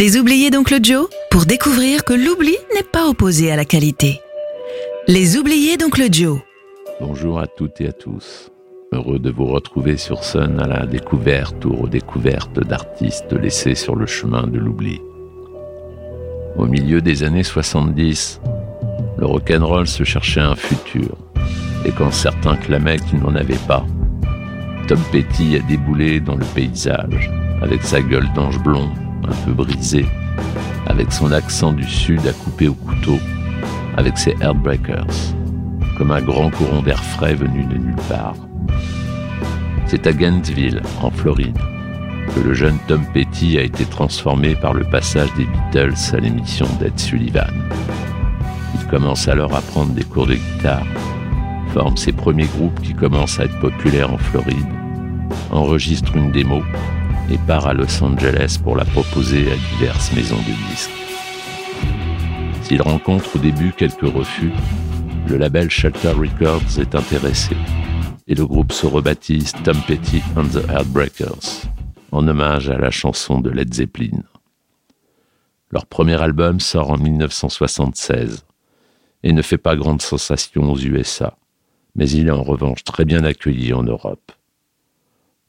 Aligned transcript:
Les 0.00 0.16
oubliés 0.16 0.48
d'Oncle 0.48 0.78
Joe 0.82 1.10
pour 1.30 1.44
découvrir 1.44 2.04
que 2.06 2.14
l'oubli 2.14 2.56
n'est 2.74 2.82
pas 2.90 3.06
opposé 3.06 3.52
à 3.52 3.56
la 3.56 3.66
qualité. 3.66 4.18
Les 5.06 5.36
oubliés 5.36 5.76
d'Oncle 5.76 6.10
Joe. 6.10 6.40
Bonjour 7.02 7.38
à 7.38 7.46
toutes 7.46 7.82
et 7.82 7.88
à 7.88 7.92
tous. 7.92 8.50
Heureux 8.92 9.18
de 9.18 9.30
vous 9.30 9.44
retrouver 9.44 9.98
sur 9.98 10.24
Sun 10.24 10.58
à 10.58 10.66
la 10.66 10.86
découverte 10.86 11.66
ou 11.66 11.76
redécouverte 11.76 12.60
d'artistes 12.60 13.34
laissés 13.34 13.74
sur 13.74 13.94
le 13.94 14.06
chemin 14.06 14.46
de 14.46 14.58
l'oubli. 14.58 15.02
Au 16.56 16.64
milieu 16.64 17.02
des 17.02 17.22
années 17.22 17.42
70, 17.42 18.40
le 19.18 19.26
rock'n'roll 19.26 19.86
se 19.86 20.04
cherchait 20.04 20.40
un 20.40 20.56
futur. 20.56 21.14
Et 21.84 21.92
quand 21.92 22.10
certains 22.10 22.56
clamaient 22.56 23.00
qu'il 23.00 23.18
n'en 23.18 23.34
avait 23.34 23.66
pas, 23.68 23.84
Tom 24.88 25.00
Petty 25.12 25.56
a 25.56 25.68
déboulé 25.68 26.20
dans 26.20 26.36
le 26.36 26.46
paysage 26.54 27.30
avec 27.60 27.82
sa 27.82 28.00
gueule 28.00 28.32
d'ange 28.34 28.58
blond 28.60 28.88
un 29.28 29.34
peu 29.44 29.52
brisé, 29.52 30.06
avec 30.86 31.12
son 31.12 31.32
accent 31.32 31.72
du 31.72 31.84
sud 31.84 32.26
à 32.26 32.32
couper 32.32 32.68
au 32.68 32.74
couteau, 32.74 33.18
avec 33.96 34.18
ses 34.18 34.36
Heartbreakers, 34.40 35.06
comme 35.96 36.10
un 36.10 36.22
grand 36.22 36.50
courant 36.50 36.82
d'air 36.82 37.02
frais 37.02 37.34
venu 37.34 37.64
de 37.64 37.76
nulle 37.76 37.96
part. 38.08 38.36
C'est 39.86 40.06
à 40.06 40.12
Gainesville, 40.12 40.82
en 41.02 41.10
Floride, 41.10 41.58
que 42.34 42.40
le 42.40 42.54
jeune 42.54 42.78
Tom 42.86 43.04
Petty 43.12 43.58
a 43.58 43.62
été 43.62 43.84
transformé 43.84 44.54
par 44.54 44.72
le 44.72 44.84
passage 44.84 45.32
des 45.34 45.46
Beatles 45.46 46.14
à 46.14 46.20
l'émission 46.20 46.66
d'Ed 46.78 46.98
Sullivan. 46.98 47.50
Il 48.74 48.86
commence 48.86 49.28
alors 49.28 49.54
à 49.54 49.60
prendre 49.60 49.92
des 49.92 50.04
cours 50.04 50.26
de 50.26 50.34
guitare, 50.34 50.86
forme 51.72 51.96
ses 51.96 52.12
premiers 52.12 52.46
groupes 52.46 52.80
qui 52.82 52.94
commencent 52.94 53.40
à 53.40 53.44
être 53.44 53.58
populaires 53.60 54.12
en 54.12 54.18
Floride, 54.18 54.66
enregistre 55.50 56.16
une 56.16 56.30
démo 56.30 56.62
et 57.30 57.38
part 57.38 57.66
à 57.66 57.74
Los 57.74 58.02
Angeles 58.02 58.58
pour 58.62 58.76
la 58.76 58.84
proposer 58.84 59.50
à 59.52 59.56
diverses 59.56 60.12
maisons 60.12 60.36
de 60.36 60.70
disques. 60.70 60.90
S'il 62.62 62.82
rencontre 62.82 63.36
au 63.36 63.38
début 63.38 63.72
quelques 63.72 64.00
refus, 64.02 64.52
le 65.28 65.36
label 65.36 65.70
Shelter 65.70 66.12
Records 66.12 66.78
est 66.78 66.94
intéressé 66.94 67.56
et 68.26 68.34
le 68.34 68.46
groupe 68.46 68.72
se 68.72 68.86
rebaptise 68.86 69.52
Tom 69.64 69.76
Petty 69.86 70.22
and 70.36 70.48
the 70.48 70.68
Heartbreakers 70.68 71.66
en 72.12 72.26
hommage 72.26 72.68
à 72.68 72.78
la 72.78 72.90
chanson 72.90 73.40
de 73.40 73.50
Led 73.50 73.72
Zeppelin. 73.72 74.22
Leur 75.70 75.86
premier 75.86 76.20
album 76.20 76.58
sort 76.58 76.90
en 76.90 76.98
1976 76.98 78.44
et 79.22 79.32
ne 79.32 79.42
fait 79.42 79.58
pas 79.58 79.76
grande 79.76 80.02
sensation 80.02 80.72
aux 80.72 80.78
USA, 80.78 81.36
mais 81.94 82.10
il 82.10 82.26
est 82.26 82.32
en 82.32 82.42
revanche 82.42 82.82
très 82.82 83.04
bien 83.04 83.22
accueilli 83.22 83.72
en 83.72 83.82
Europe. 83.82 84.32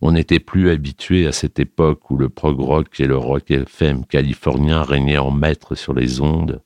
On 0.04 0.14
n'était 0.14 0.40
plus 0.40 0.72
habitué 0.72 1.28
à 1.28 1.32
cette 1.32 1.60
époque 1.60 2.10
où 2.10 2.18
le 2.18 2.28
prog 2.28 2.60
rock 2.60 3.00
et 3.00 3.06
le 3.06 3.18
rock 3.18 3.52
FM 3.52 4.04
californien 4.06 4.82
régnaient 4.82 5.20
en 5.20 5.30
maître 5.30 5.76
sur 5.76 5.94
les 5.94 6.22
ondes, 6.22 6.60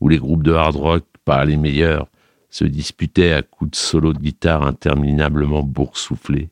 où 0.00 0.08
les 0.08 0.18
groupes 0.18 0.42
de 0.42 0.52
hard 0.52 0.76
rock, 0.76 1.04
pas 1.24 1.46
les 1.46 1.56
meilleurs, 1.56 2.08
se 2.50 2.66
disputaient 2.66 3.32
à 3.32 3.40
coups 3.40 3.70
de 3.70 3.76
solos 3.76 4.12
de 4.12 4.18
guitare 4.18 4.62
interminablement 4.62 5.62
boursouflés, 5.62 6.50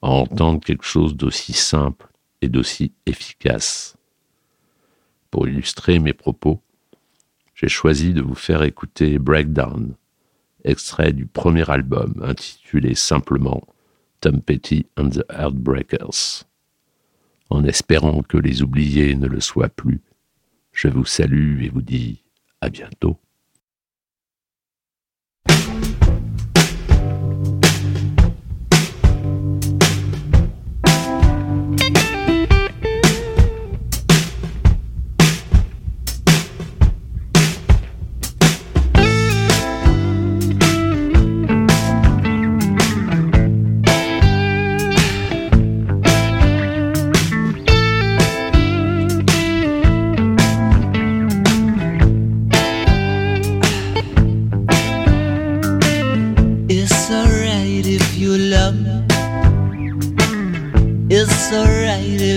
à 0.00 0.10
entendre 0.10 0.60
quelque 0.60 0.84
chose 0.84 1.16
d'aussi 1.16 1.52
simple 1.52 2.06
et 2.40 2.48
d'aussi 2.48 2.92
efficace. 3.04 3.96
Pour 5.32 5.48
illustrer 5.48 5.98
mes 5.98 6.12
propos, 6.12 6.62
j'ai 7.54 7.68
choisi 7.68 8.14
de 8.14 8.22
vous 8.22 8.36
faire 8.36 8.62
écouter 8.62 9.18
Breakdown, 9.18 9.96
extrait 10.62 11.12
du 11.12 11.26
premier 11.26 11.68
album 11.68 12.14
intitulé 12.22 12.94
simplement 12.94 13.66
Tom 14.20 14.40
Petty 14.42 14.86
and 14.96 15.10
the 15.10 15.24
Heartbreakers. 15.30 16.44
En 17.50 17.64
espérant 17.64 18.22
que 18.22 18.36
les 18.36 18.62
oubliés 18.62 19.14
ne 19.14 19.26
le 19.26 19.40
soient 19.40 19.68
plus, 19.68 20.02
je 20.72 20.88
vous 20.88 21.04
salue 21.04 21.62
et 21.64 21.68
vous 21.68 21.82
dis 21.82 22.24
à 22.60 22.68
bientôt. 22.68 23.18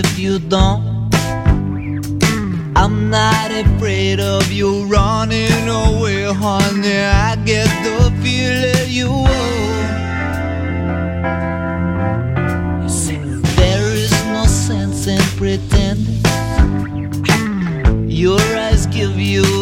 If 0.04 0.18
you 0.18 0.38
don't. 0.38 1.10
I'm 2.74 3.10
not 3.10 3.50
afraid 3.50 4.18
of 4.20 4.50
you 4.50 4.84
running 4.86 5.68
away, 5.68 6.24
honey. 6.24 6.98
I 6.98 7.36
get 7.44 7.68
the 7.86 8.10
feeling 8.22 8.90
you 8.90 9.10
will. 9.10 9.62
There 13.56 13.92
is 14.04 14.12
no 14.36 14.44
sense 14.46 15.06
in 15.06 15.22
pretending. 15.36 16.22
Your 18.08 18.40
eyes 18.40 18.86
give 18.86 19.18
you 19.18 19.61